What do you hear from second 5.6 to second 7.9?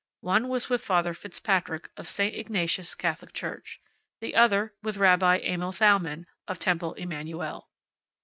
Thalmann of Temple Emanu el.